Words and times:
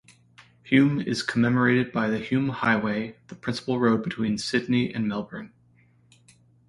Hume 0.63 0.99
is 0.99 1.21
commemorated 1.21 1.91
by 1.91 2.09
the 2.09 2.17
Hume 2.17 2.49
Highway, 2.49 3.17
the 3.27 3.35
principal 3.35 3.79
road 3.79 4.01
between 4.03 4.39
Sydney 4.39 4.91
and 4.91 5.07
Melbourne. 5.07 5.53